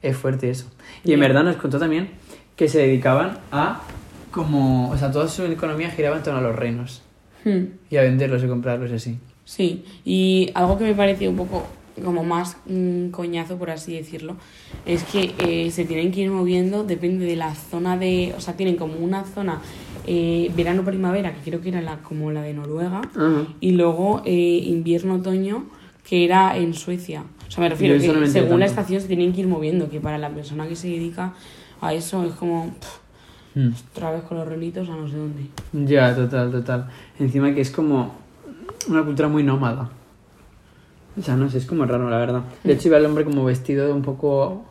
[0.02, 0.66] Es fuerte eso.
[1.06, 2.10] Y en verdad nos contó también
[2.56, 3.84] que se dedicaban a
[4.32, 4.90] como...
[4.90, 7.04] O sea, toda su economía giraba en torno a los reinos.
[7.46, 7.66] Hmm.
[7.92, 9.20] Y a venderlos y comprarlos y así.
[9.46, 11.68] Sí, y algo que me pareció un poco
[12.04, 14.36] como más mm, coñazo, por así decirlo,
[14.88, 18.34] es que eh, se tienen que ir moviendo, depende de la zona de...
[18.36, 19.62] O sea, tienen como una zona
[20.08, 23.02] eh, verano-primavera, que creo que era la, como la de Noruega,
[23.60, 25.66] y luego eh, invierno-otoño,
[26.04, 27.24] que era en Suecia.
[27.54, 30.18] O sea, me refiero que según la estación se tienen que ir moviendo, que para
[30.18, 31.34] la persona que se dedica
[31.82, 33.04] a eso es como pff,
[33.56, 33.70] Mm.
[33.92, 35.46] otra vez con los relitos a no sé dónde.
[35.74, 36.90] Ya, total, total.
[37.20, 38.16] Encima que es como
[38.90, 39.92] una cultura muy nómada.
[41.16, 42.42] O sea, no sé, es como raro, la verdad.
[42.64, 44.66] De hecho, iba el hombre como vestido un poco...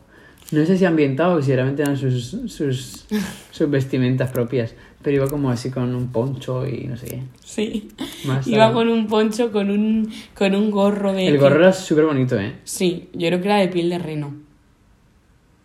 [0.53, 3.05] No sé si ambientado o si realmente eran sus, sus,
[3.51, 4.73] sus vestimentas propias.
[5.01, 7.23] Pero iba como así con un poncho y no sé qué.
[7.43, 7.89] Sí.
[8.25, 8.73] Más Iba tarde.
[8.73, 11.27] con un poncho, con un, con un gorro de...
[11.27, 12.55] El gorro era súper bonito, ¿eh?
[12.63, 14.33] Sí, yo creo que era de piel de reno.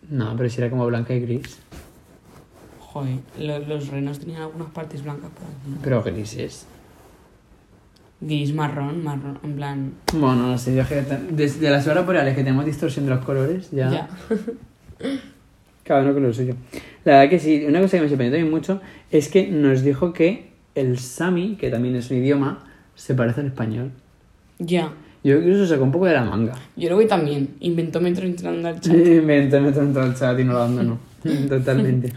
[0.09, 1.57] No, pero si era como blanca y gris.
[2.79, 5.79] Joder, lo- los renos tenían algunas partes blancas por aquí.
[5.83, 6.65] Pero grises.
[8.19, 9.93] Gris, marrón, marrón, en plan...
[10.13, 10.83] Bueno, no sé, yo
[11.31, 13.89] desde las horas boreales que tenemos distorsión de los colores, ya...
[13.89, 14.09] Ya.
[15.83, 16.55] Cada uno con lo suyo.
[17.05, 18.81] La verdad que sí, una cosa que me sorprendió también mucho
[19.11, 23.47] es que nos dijo que el sami, que también es un idioma, se parece al
[23.47, 23.91] español.
[24.59, 24.93] Ya.
[25.23, 26.53] Yo creo que eso sacó un poco de la manga.
[26.75, 27.49] Yo creo que también.
[27.59, 28.93] Inventó Metro entrando al chat.
[28.95, 30.99] me entré tanto el chat y no lo abandono.
[31.49, 32.13] Totalmente.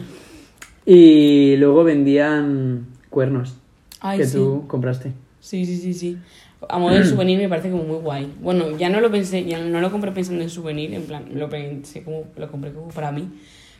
[0.85, 3.57] Y luego vendían cuernos
[4.01, 4.37] Ay, que sí.
[4.37, 5.12] tú compraste.
[5.40, 6.18] Sí, sí, sí, sí.
[6.68, 8.33] A modo de souvenir me parece como muy guay.
[8.40, 11.48] Bueno, ya no lo pensé, ya no lo compré pensando en souvenir, en plan, lo
[11.48, 13.29] pensé como, lo compré como para mí.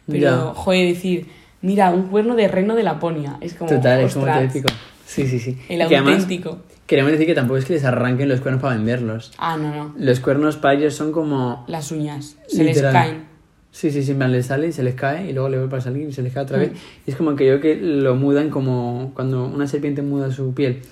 [0.07, 0.55] Pero, Ya.
[0.55, 1.27] joder, decir,
[1.61, 3.37] mira, un cuerno de reno de Laponia.
[3.41, 4.69] Es como, Total, es como típico.
[5.07, 5.59] Sí, sí, sí.
[5.69, 6.59] el que además, auténtico.
[6.87, 9.33] queremos decir que tampoco es que les arranquen los cuernos para venderlos.
[9.39, 9.95] Ah, no, no.
[9.99, 12.37] Los cuernos para ellos son como Las uñas.
[12.49, 12.93] Se Literal.
[12.95, 13.33] les caen.
[13.71, 16.09] Sí, sí, sí, les sale y se les cae y luego le vuelve a salir
[16.09, 16.61] y se les cae otra Mm.
[16.61, 16.73] vez.
[17.07, 20.83] Y es como que yo que lo mudan como cuando una serpiente muda su piel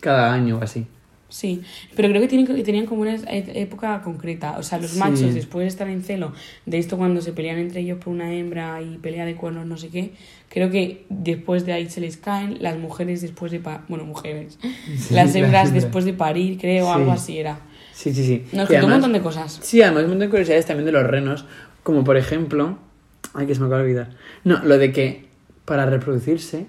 [0.00, 0.86] cada año o así.
[1.30, 1.62] Sí,
[1.96, 4.58] pero creo que tienen, que tenían como una e- época concreta.
[4.58, 4.98] O sea, los Sí.
[4.98, 6.32] machos, después de estar en celo,
[6.66, 9.76] de esto cuando se pelean entre ellos por una hembra y pelea de cuernos, no
[9.78, 10.12] sé qué,
[10.48, 14.58] creo que después de ahí se les caen, las mujeres después de parir, bueno, mujeres,
[14.98, 16.92] Sí, las hembras después de parir, creo, Sí.
[16.92, 17.60] algo así era.
[17.94, 18.44] Sí, sí, sí.
[18.52, 19.58] Nos contó un montón de cosas.
[19.62, 21.44] Sí, además un montón de curiosidades también de los renos,
[21.82, 22.78] como por ejemplo...
[23.34, 24.10] Ay, que se me acaba de olvidar.
[24.42, 25.26] No, lo de que
[25.64, 26.66] para reproducirse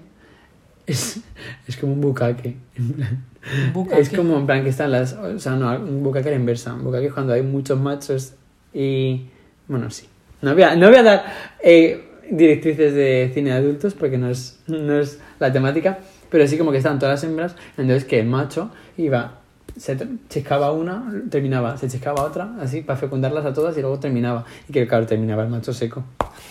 [0.86, 1.20] es,
[1.66, 2.56] es como un bucaque.
[2.76, 3.24] en plan.
[3.72, 4.00] Bucaque.
[4.00, 5.14] Es como en plan que están las...
[5.14, 6.74] O sea, no, un bucaque la inversa.
[6.74, 8.34] Un bucaque es cuando hay muchos machos
[8.72, 9.26] y...
[9.68, 10.06] Bueno, sí.
[10.42, 11.24] No voy a, no voy a dar
[11.62, 15.98] eh, directrices de cine de adultos porque no es, no es la temática,
[16.30, 19.38] pero sí como que estaban todas las hembras, entonces que el macho iba,
[19.76, 19.96] se
[20.28, 24.44] chiscaba una, terminaba, se chiscaba otra, así, para fecundarlas a todas y luego terminaba.
[24.68, 26.02] Y que claro, terminaba el macho seco.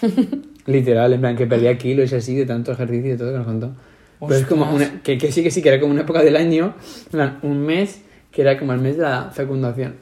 [0.68, 3.38] Literal, en plan que perdía kilos y así de tanto ejercicio y de todo que
[3.38, 3.72] nos contó.
[4.28, 6.36] Pero es como una, que, que sí que sí que era como una época del
[6.36, 6.76] año,
[7.42, 9.96] un mes que era como el mes de la fecundación.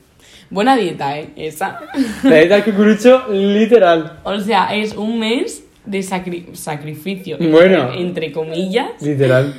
[0.50, 1.30] Buena dieta, ¿eh?
[1.36, 1.80] Esa.
[2.24, 4.20] La dieta cucurucho, literal.
[4.24, 7.38] O sea, es un mes de sacri- sacrificio.
[7.40, 7.84] Bueno.
[7.94, 8.90] Entre, entre comillas.
[9.02, 9.54] Literal.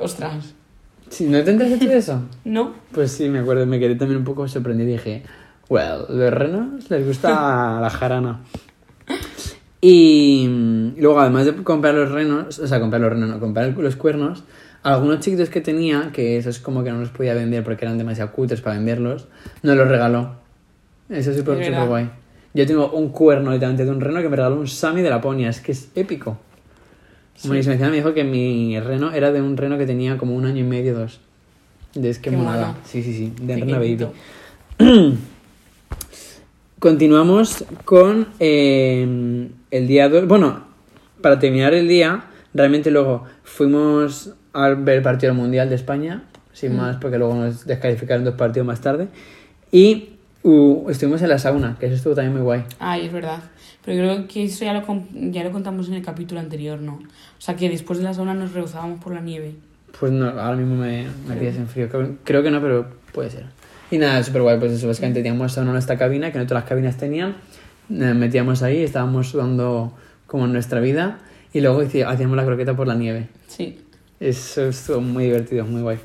[0.00, 0.54] Ostras.
[1.10, 2.22] Si no te enteras de eso.
[2.44, 2.74] ¿No?
[2.92, 5.22] Pues sí, me acuerdo, me quedé también un poco sorprendido y dije,
[5.68, 8.40] well, los renos les gusta la jarana.
[9.80, 13.76] Y mm, luego, además de comprar los renos, o sea, comprar los renos, no, comprar
[13.76, 14.44] los cuernos,
[14.82, 17.98] algunos chiquitos que tenía, que eso es como que no los podía vender porque eran
[17.98, 19.28] demasiado cutres para venderlos,
[19.62, 20.36] nos los regaló.
[21.08, 22.10] Eso es súper súper guay.
[22.54, 25.48] Yo tengo un cuerno literalmente de un reno que me regaló un Sami de Laponia,
[25.48, 26.38] es que es épico.
[27.44, 27.74] Buenísimo.
[27.74, 30.60] Encima me dijo que mi reno era de un reno que tenía como un año
[30.60, 31.20] y medio, dos.
[31.94, 32.74] De es que monada.
[32.84, 34.08] Sí, sí, sí, de reno baby.
[36.78, 40.28] Continuamos con eh, el día 2.
[40.28, 40.62] Bueno,
[41.20, 46.22] para terminar el día, realmente luego fuimos a ver el partido del mundial de España,
[46.52, 49.08] sin más, porque luego nos descalificaron dos partidos más tarde.
[49.72, 50.10] Y
[50.44, 52.62] uh, estuvimos en la sauna, que eso estuvo también muy guay.
[52.78, 53.42] Ay, es verdad.
[53.84, 54.84] Pero creo que eso ya lo,
[55.32, 56.92] ya lo contamos en el capítulo anterior, ¿no?
[56.92, 59.56] O sea, que después de la sauna nos rehusábamos por la nieve.
[59.98, 61.88] Pues no, ahora mismo me, me pillas en frío.
[61.88, 63.57] Creo, creo que no, pero puede ser.
[63.90, 64.58] Y nada, súper guay.
[64.58, 67.36] Pues eso, básicamente teníamos sauna en esta cabina, que no todas las cabinas tenían.
[67.88, 69.96] Nos metíamos ahí, estábamos sudando
[70.26, 71.18] como en nuestra vida.
[71.52, 73.28] Y luego hacíamos la croqueta por la nieve.
[73.46, 73.78] Sí.
[74.20, 75.98] Eso estuvo muy divertido, muy guay.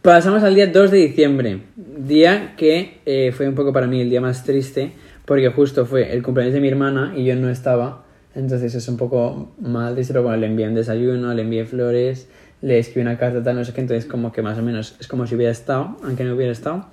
[0.00, 4.08] Pasamos al día 2 de diciembre, día que eh, fue un poco para mí el
[4.08, 4.92] día más triste,
[5.24, 8.96] porque justo fue el cumpleaños de mi hermana y yo no estaba, entonces es un
[8.96, 12.28] poco mal triste, pero bueno, le envié un desayuno, le envié flores,
[12.60, 15.08] le escribí una carta, tal, no sé qué, entonces como que más o menos es
[15.08, 16.86] como si hubiera estado, aunque no hubiera estado.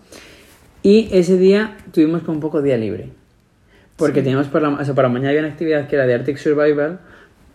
[0.83, 3.09] Y ese día tuvimos como un poco día libre,
[3.95, 6.37] porque teníamos por la, o sea, para mañana había una actividad que era de Arctic
[6.37, 6.99] Survival,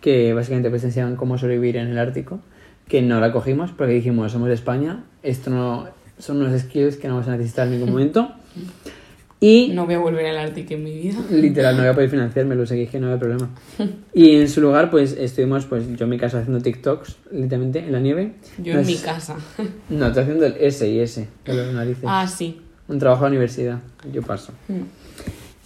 [0.01, 2.39] que básicamente pues enseñaban cómo sobrevivir en el Ártico,
[2.87, 7.07] que no la cogimos porque dijimos, somos de España, esto no son unos skills que
[7.07, 8.31] no vamos a necesitar en ningún momento.
[9.43, 11.17] Y No voy a volver al Ártico en mi vida.
[11.31, 13.49] literal, no voy a poder financiármelo, sé que dije no había problema.
[14.13, 17.91] Y en su lugar, pues estuvimos, pues yo en mi casa haciendo TikToks, literalmente, en
[17.91, 18.33] la nieve.
[18.59, 19.35] Yo en mi casa.
[19.89, 22.03] No, estoy haciendo el S y S de los narices.
[22.05, 22.61] ah, sí.
[22.87, 23.79] Un trabajo de universidad,
[24.13, 24.51] yo paso.
[24.67, 24.81] Mm.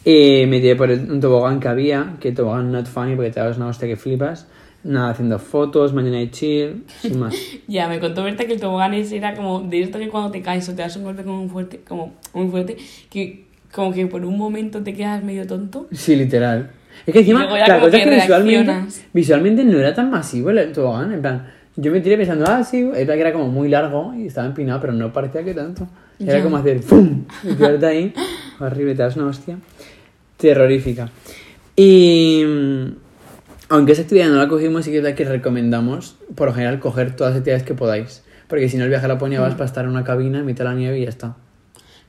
[0.08, 3.40] Y me tiré por el- un tobogán que había, que tobogán not funny porque te
[3.40, 4.48] das una hostia que flipas.
[4.84, 7.36] Nada, haciendo fotos, mañana de chill, sin más.
[7.68, 10.42] Ya, me contó Berta que el tobogán ese era como de esto que cuando te
[10.44, 12.78] caes o te das un golpe como muy fuerte, como muy fuerte,
[13.10, 15.88] que como que por un momento te quedas medio tonto.
[15.92, 16.70] Sí, literal.
[17.06, 18.74] Es que encima, la cosa es que que visualmente,
[19.14, 21.12] visualmente no era tan masivo el tobogán.
[21.12, 24.28] En plan, yo me tiré pensando, ah, sí, era que era como muy largo y
[24.28, 25.88] estaba empinado, pero no parecía que tanto.
[26.20, 26.44] Era Ya.
[26.44, 27.26] como hacer ¡pum!
[27.44, 28.14] Y tirarte ahí,
[28.62, 29.58] horrible, te das una hostia.
[30.38, 31.10] Terrorífica.
[31.76, 32.44] Y.
[32.48, 32.86] mm,
[33.68, 36.80] Aunque esa actividad no la cogimos, sí que es la que recomendamos, por lo general,
[36.80, 38.24] coger todas las actividades que podáis.
[38.48, 39.44] Porque si no, el viaje a Laponia Mm.
[39.44, 41.36] vas para estar en una cabina en mitad de la nieve y ya está.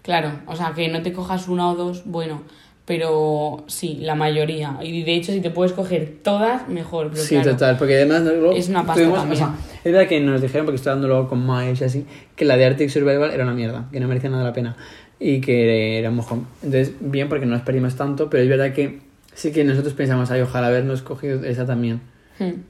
[0.06, 2.42] Claro, o sea, que no te cojas una o dos, bueno,
[2.86, 4.78] pero sí, la mayoría.
[4.80, 7.10] Y de hecho, si te puedes coger todas, mejor.
[7.10, 8.22] Pero Sí, claro, total, porque además
[8.54, 9.42] Es una pasta tuvimos- también.
[9.42, 12.06] o sea, es verdad que nos dijeron, porque estoy hablando luego con Miles y así,
[12.36, 14.76] que la de Arctic Survival era una mierda, que no merecía nada la pena
[15.18, 16.46] y que era un mojón.
[16.62, 19.00] Entonces, bien, porque no nos perdimos tanto, pero es verdad que
[19.34, 22.00] sí que nosotros pensamos, ay, ojalá habernos cogido esa también.
[22.38, 22.60] Hmm.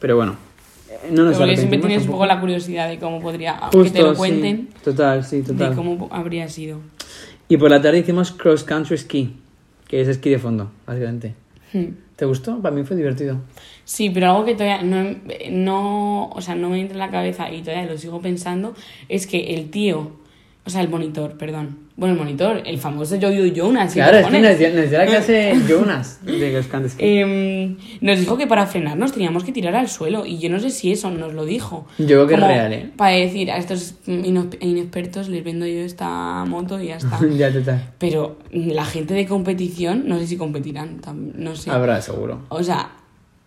[0.00, 0.36] Pero bueno,
[1.10, 3.54] no nos Porque siempre tienes un poco la curiosidad de cómo podría.
[3.58, 4.18] Justo, que te lo sí.
[4.18, 5.74] cuenten, Total, sí, de total.
[5.74, 6.80] cómo habría sido.
[7.48, 9.36] Y por la tarde hicimos cross country ski,
[9.88, 11.34] que es esquí de fondo, básicamente.
[11.72, 11.94] Hmm.
[12.16, 12.60] ¿Te gustó?
[12.60, 13.38] Para mí fue divertido.
[13.84, 15.16] Sí, pero algo que todavía no,
[15.50, 18.74] no, o sea, no me entra en la cabeza y todavía lo sigo pensando
[19.08, 20.12] es que el tío,
[20.66, 21.78] o sea, el monitor, perdón.
[21.96, 23.92] Bueno, el monitor, el famoso Jojo Jonas.
[23.92, 26.98] ¿sí Claro, es que nos dio, nos dio la clase Jonas de ski.
[26.98, 30.70] Em, nos dijo que para frenarnos teníamos que tirar al suelo y yo no sé
[30.70, 31.86] si eso nos lo dijo.
[31.98, 32.90] Yo creo que es real, ¿eh?
[32.96, 37.20] Para decir a estos inexpertos les vendo yo esta moto y ya está.
[37.28, 37.92] ya, total.
[37.98, 41.70] Pero la gente de competición, no sé si competirán, no sé.
[41.70, 42.40] Habrá, seguro.
[42.48, 42.90] O sea,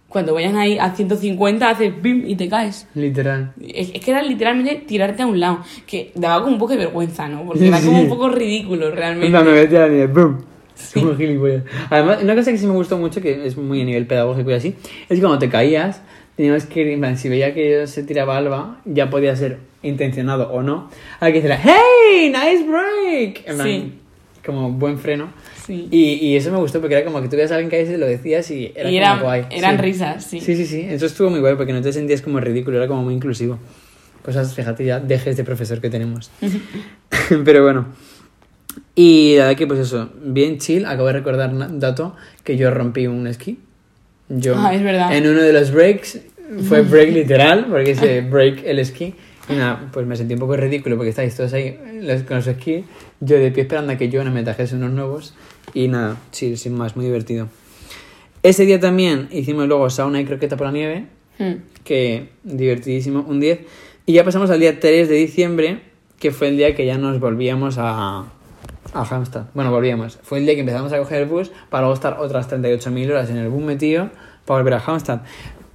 [0.10, 2.88] cuando vayan ahí a 150 haces pim y te caes.
[2.96, 3.54] Literal.
[3.62, 6.80] Es, es que era literalmente tirarte a un lado, que daba como un poco de
[6.80, 7.46] vergüenza, ¿no?
[7.46, 8.04] Porque era como Sí.
[8.04, 9.28] un poco ridículo realmente.
[9.28, 10.44] En plan, me metí a la nieve, ¡boom!
[10.94, 11.64] Como gilipollas.
[11.90, 14.54] Además, una cosa que sí me gustó mucho, que es muy a nivel pedagógico y
[14.54, 14.76] así,
[15.10, 16.02] es que cuando te caías,
[16.38, 20.50] teníamos que ir, en plan, si veía que se tiraba Alba, ya podía ser intencionado
[20.52, 22.30] o no, hay que decir, ¡Hey!
[22.32, 23.44] ¡Nice break!
[23.46, 23.94] En plan, Sí.
[24.46, 25.32] Como buen freno.
[25.66, 25.88] Sí.
[25.92, 27.98] Y, y eso me gustó porque era como que tú veías a alguien caerse y
[27.98, 29.46] lo decías y era Y como eran, guay.
[29.52, 29.82] eran Sí.
[29.82, 30.40] risas, sí.
[30.42, 30.82] Sí, sí, sí.
[30.90, 33.60] Eso estuvo muy guay porque no te sentías como ridículo, era como muy inclusivo.
[34.24, 36.30] Cosas, fíjate, ya dejes de profesor que tenemos.
[37.46, 37.88] Pero bueno.
[38.96, 40.86] Y la verdad que, pues eso, bien chill.
[40.86, 43.60] Acabo de recordar un dato que yo rompí un esquí.
[44.28, 45.16] Yo, Ah, es verdad.
[45.16, 46.20] En uno de los breaks,
[46.68, 49.16] fue break literal, porque se break el esquí.
[49.50, 52.48] Y nada, pues me sentí un poco ridículo porque estáis todos ahí los- con los
[52.48, 52.86] esquís.
[53.20, 55.34] Yo de pie esperando a que yo no me trajese unos nuevos.
[55.74, 57.48] Y nada, sí, sin más, muy divertido.
[58.44, 61.06] Ese día también hicimos luego sauna y croqueta por la nieve
[61.40, 61.62] Hmm.
[61.86, 63.60] que divertidísimo, un 10.
[64.06, 65.80] Y ya pasamos al día 3 de diciembre,
[66.20, 68.26] que fue el día que ya nos volvíamos a,
[68.94, 69.46] a Hamstad.
[69.54, 70.20] Bueno, volvíamos.
[70.22, 73.30] Fue el día que empezamos a coger el bus para luego estar otras 38.000 horas
[73.30, 74.10] en el bus metido
[74.46, 75.22] para volver a Hamstad.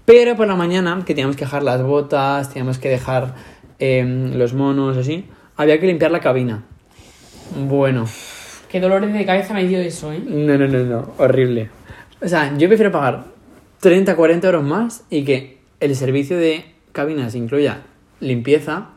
[0.05, 3.35] Pero por la mañana, que teníamos que dejar las botas, teníamos que dejar
[3.79, 5.25] em, los monos, así,
[5.57, 6.65] había que limpiar la cabina.
[7.57, 8.07] Bueno,
[8.75, 10.21] Qué dolores de cabeza me dio eso, ¿eh?
[10.27, 11.71] no, no, no, no, horrible.
[12.21, 13.23] O sea, yo prefiero pagar
[13.79, 17.83] 30, 40 euros más y que el servicio de cabinas incluya
[18.19, 18.89] limpieza,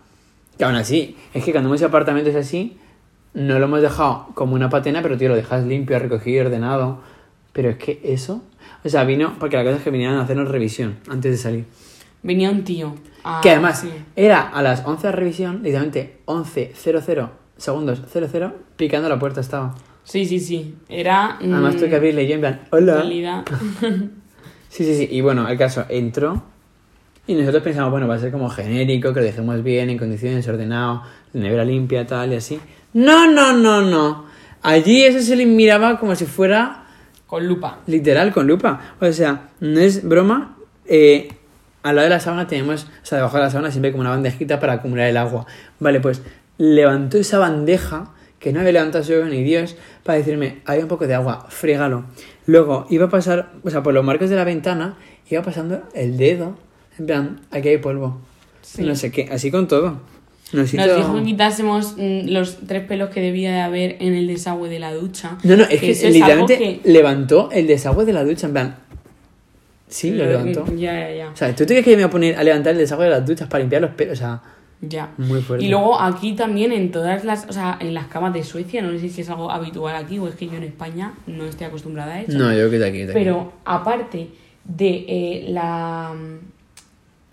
[0.58, 2.80] que aún así, es que cuando hemos a apartamentos así,
[3.36, 7.02] no lo hemos dejado como una patena, pero tío, lo dejas limpio, recogido, ordenado.
[7.54, 8.42] Pero es que eso,
[8.84, 11.66] o sea, vino, porque la cosa es que vinieron a hacernos revisión antes de salir.
[12.24, 12.96] Venía un tío.
[13.42, 13.90] que además sí.
[14.16, 19.76] era a las 11 de revisión, literalmente 11.00 segundos 00, picando la puerta estaba.
[20.04, 20.76] Sí, sí, sí.
[20.90, 21.38] Era.
[21.42, 23.44] mm, Además tuve que abrirle y yo en plan, hola.
[24.70, 25.08] Sí, sí, sí.
[25.12, 26.44] Y bueno, el caso entró
[27.26, 30.48] y nosotros pensamos, bueno, va a ser como genérico, que lo dejemos bien, en condiciones,
[30.48, 31.04] ordenado,
[31.34, 32.60] nevera limpia, tal y así.
[32.94, 34.26] No, no, no, no.
[34.62, 36.84] Allí eso se le miraba como si fuera
[37.28, 37.80] Con lupa.
[37.88, 38.96] literal con lupa.
[39.00, 40.58] O sea, no es broma.
[40.86, 41.30] eh,
[41.84, 44.02] al lado de la sábana tenemos, o sea, debajo de la sábana siempre hay como
[44.02, 45.46] una bandejita para acumular el agua.
[45.80, 46.22] Vale, pues
[46.58, 51.08] levantó esa bandeja que no había levantado yo ni Dios para decirme, hay un poco
[51.08, 52.06] de agua, frégalo.
[52.46, 54.96] Luego iba a pasar, o sea, por los marcos de la ventana,
[55.30, 56.56] iba pasando el dedo,
[57.00, 58.20] en plan, aquí hay polvo.
[58.62, 58.84] Sí.
[58.84, 60.00] No sé qué, así con todo.
[60.54, 64.28] Nos Nos dijo que quitásemos mm, los tres pelos que debía de haber en el
[64.28, 65.38] desagüe de la ducha.
[65.44, 68.54] No, no, es que, es literalmente algo que- levantó el desagüe de la ducha, en
[68.54, 68.76] plan.
[69.88, 70.66] Sí, lo levantó.
[70.76, 71.30] Ya, ya, ya.
[71.30, 73.12] O sea, ¿tú te crees que me voy a poner a levantar el desagüe de
[73.12, 74.14] las duchas para limpiar los pelos?
[74.18, 74.42] O sea,
[74.82, 75.12] Ya.
[75.18, 75.66] muy fuerte.
[75.66, 78.92] Y luego aquí también en todas las, o sea, en las camas de Suecia, no
[79.00, 82.14] sé si es algo habitual aquí o es que yo en España no estoy acostumbrada
[82.16, 82.38] a eso.
[82.38, 82.98] No, yo creo que de aquí.
[83.00, 83.14] de aquí.
[83.14, 84.30] Pero aparte
[84.66, 86.14] de eh, la,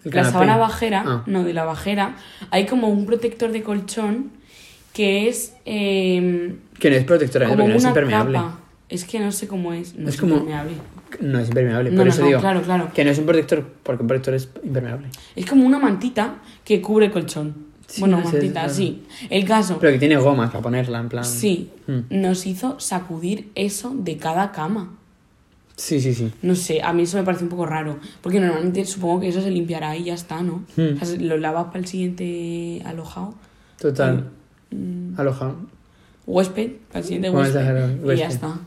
[0.04, 1.22] la sábana bajera, Ah.
[1.26, 2.16] no, de la bajera,
[2.50, 4.30] hay como un protector de colchón
[4.92, 8.38] que es eh, Que no es protectora, no es una impermeable.
[8.38, 8.60] capa.
[8.88, 9.94] Es que no sé cómo es.
[9.96, 10.72] No Es es, como- impermeable.
[11.20, 12.40] No es impermeable, No, por no, eso digo.
[12.40, 12.90] claro, claro.
[12.94, 15.08] Que no es un protector, porque un protector es impermeable.
[15.36, 17.72] Es como una mantita que cubre el colchón.
[17.86, 19.04] Sí, bueno, mantita, sí.
[19.30, 21.24] El caso, Pero que tiene gomas para ponerla, en plan.
[21.24, 22.00] sí, Mm.
[22.20, 24.96] nos hizo sacudir eso de cada cama.
[25.76, 26.32] Sí, sí, sí.
[26.42, 27.98] No sé, a mí eso me parece un poco raro.
[28.22, 30.64] Porque normalmente supongo que eso se limpiará y ya está, ¿no?
[30.76, 31.00] Hmm.
[31.00, 33.34] O sea, lo lavas para el siguiente alojado.
[33.80, 34.30] Total.
[34.70, 35.56] Mm, Alojado.
[36.26, 38.12] huésped, para el siguiente huésped.
[38.12, 38.58] Y ya está.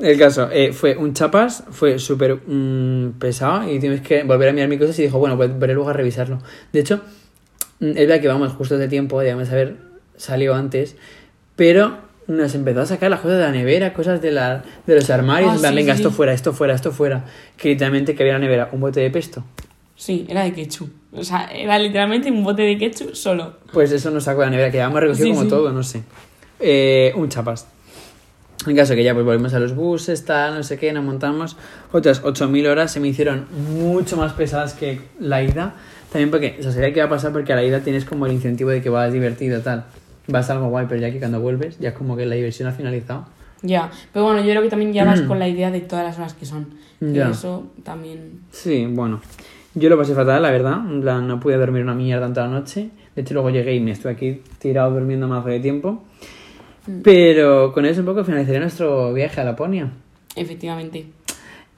[0.00, 4.52] El caso eh, fue un chapas, fue súper mm, pesado y tienes que volver a
[4.52, 6.38] mirar mis cosas y dijo, bueno, pues veré luego a revisarlo.
[6.72, 7.00] De hecho,
[7.80, 9.76] mm, es verdad que vamos justo de tiempo, debíamos haber
[10.16, 10.96] salido antes,
[11.56, 15.10] pero nos empezó a sacar las cosas de la nevera, cosas de, la, de los
[15.10, 17.24] armarios, Ah, en plan, sí, venga, sí, esto fuera, esto fuera, esto fuera.
[17.56, 19.44] Que literalmente que había en la nevera un bote de pesto.
[19.96, 20.90] Sí, era de ketchup.
[21.12, 23.56] O sea, era literalmente un bote de ketchup solo.
[23.72, 26.02] Pues eso nos sacó de la nevera, que habíamos recogido Sí, como todo, no sé.
[26.60, 27.66] Eh, un chapas.
[28.66, 31.56] En caso que ya pues volvimos a los buses, tal, no sé qué, nos montamos.
[31.92, 35.74] Otras 8.000 horas se me hicieron mucho más pesadas que la ida.
[36.12, 38.26] También porque, o sea, sabía que iba a pasar porque a la ida tienes como
[38.26, 39.84] el incentivo de que vas divertido, tal.
[40.26, 42.68] Vas a algo guay, pero ya que cuando vuelves, ya es como que la diversión
[42.68, 43.26] ha finalizado.
[43.62, 43.90] Ya.
[44.12, 46.34] Pero bueno, yo creo que también ya vas con la idea de todas las horas
[46.34, 46.68] que son.
[47.00, 47.30] Y Mm.
[47.30, 48.40] Eso también.
[48.50, 49.20] Sí, bueno.
[49.74, 50.78] Yo lo pasé fatal, la verdad.
[50.90, 52.90] En plan, no pude dormir una mierda toda la noche.
[53.14, 56.02] De hecho, luego llegué y me estuve aquí tirado durmiendo más de tiempo.
[57.02, 59.90] Pero con eso un poco finalizaría nuestro viaje a Laponia.
[60.36, 61.06] Efectivamente.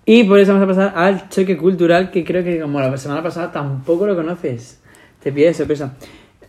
[0.04, 3.22] Y por eso vamos a pasar al choque cultural que creo que como la semana
[3.22, 4.80] pasada tampoco lo conoces.
[5.22, 5.96] Te pide de sorpresa.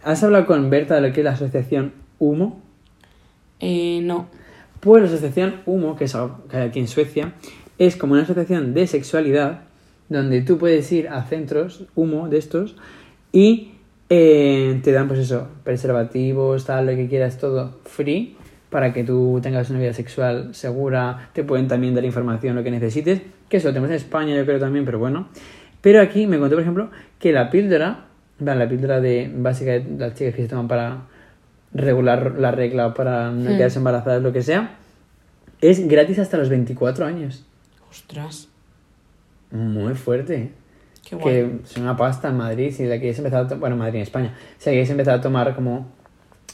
[0.04, 2.62] ¿Has hablado con Berta de lo que es la asociación Humo?
[3.60, 4.28] Eh, no.
[4.80, 7.34] Pues la asociación Humo, que es algo que hay aquí en Suecia,
[7.78, 9.62] es como una asociación de sexualidad
[10.10, 12.76] donde tú puedes ir a centros Humo de estos
[13.32, 13.72] y
[14.10, 18.36] eh, te dan pues eso, preservativos, tal, lo que quieras, todo free
[18.74, 22.72] para que tú tengas una vida sexual segura, te pueden también dar información, lo que
[22.72, 25.28] necesites, que eso lo tenemos en España yo creo también, pero bueno.
[25.80, 28.06] Pero aquí me contó, por ejemplo, que la píldora,
[28.40, 31.04] la píldora de básica de las chicas que se toman para
[31.72, 33.58] regular la regla o para no Hmm.
[33.58, 34.76] quedarse embarazadas, lo que sea,
[35.62, 37.46] es gratis hasta los 24 años.
[37.92, 38.50] Ostras.
[39.52, 40.50] Muy fuerte.
[41.08, 41.26] Qué guay.
[41.26, 44.02] Que es una pasta en Madrid, si la quieres empezar a tomar, bueno, Madrid en
[44.02, 45.92] España, si la quieres empezar a tomar como,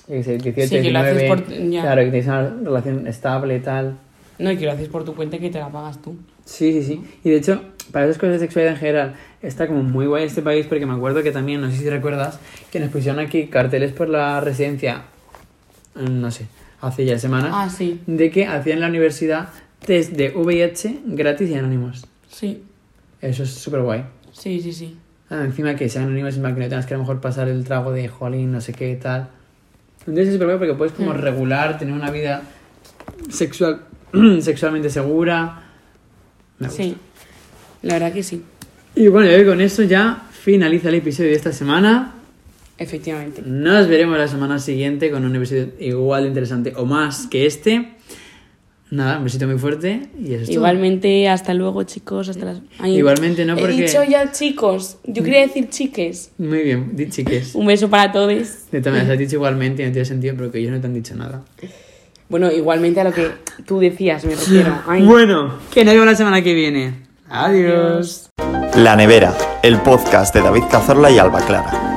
[0.09, 1.81] yo qué sé, 18, Sí, que lo haces 19, por- ya.
[1.83, 3.97] claro, que tienes una relación estable y tal.
[4.39, 6.15] No, y que lo haces por tu cuenta y que te la pagas tú.
[6.45, 7.03] Sí, sí, sí.
[7.23, 10.41] Y de hecho, para esas cosas de sexualidad en general, está como muy guay este
[10.41, 12.39] país porque me acuerdo que también, no sé si recuerdas,
[12.71, 15.03] que nos pusieron aquí carteles por la residencia,
[15.95, 16.45] mm, no sé,
[16.81, 18.01] hace ya semanas, Ah, sí.
[18.07, 19.49] de que hacían la universidad
[19.85, 22.05] test de VIH gratis y anónimos.
[22.29, 22.63] Sí.
[23.21, 24.05] Eso es súper guay.
[24.31, 24.97] Sí, sí, sí.
[25.29, 27.63] Ah, encima que sean anónimos, encima que no tengas que a lo mejor pasar el
[27.65, 29.29] trago de jolín, no sé qué tal.
[30.09, 31.17] Entonces es guay porque puedes como Mm.
[31.17, 32.41] regular, tener una vida
[33.29, 33.81] sexual,
[34.41, 35.63] sexualmente segura.
[36.59, 36.83] Me gusta.
[36.83, 36.95] Sí.
[37.83, 38.43] La verdad que sí.
[38.95, 42.15] Y bueno, y con eso ya finaliza el episodio de esta semana.
[42.77, 43.41] Efectivamente.
[43.45, 47.93] Nos veremos la semana siguiente con un episodio igual de interesante o más que este.
[48.91, 50.53] Nada, un besito muy fuerte y eso es todo.
[50.55, 52.27] Igualmente, hasta luego, chicos.
[52.27, 52.61] Hasta las...
[52.79, 54.97] Ay, Igualmente no, porque- He dicho ya chicos.
[55.05, 56.31] Yo quería decir chiques.
[56.39, 57.51] Muy bien, di chiques.
[57.53, 58.29] Un beso para todos.
[58.71, 60.93] De todas maneras, has dicho igualmente y no tiene sentido porque ellos no te han
[60.95, 61.43] dicho nada.
[62.29, 63.27] Bueno, igualmente a lo que
[63.65, 64.75] tú decías, me refiero.
[64.87, 65.03] Ay.
[65.05, 66.93] Bueno, que nos vemos la semana que viene.
[67.29, 68.29] Adiós.
[68.75, 71.88] La Nevera, el podcast de David Cazorla y Alba Clara.